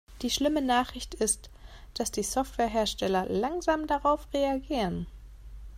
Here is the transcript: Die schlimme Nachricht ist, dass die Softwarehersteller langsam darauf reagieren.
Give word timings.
Die 0.23 0.31
schlimme 0.31 0.63
Nachricht 0.63 1.13
ist, 1.13 1.51
dass 1.93 2.09
die 2.11 2.23
Softwarehersteller 2.23 3.27
langsam 3.29 3.85
darauf 3.85 4.33
reagieren. 4.33 5.05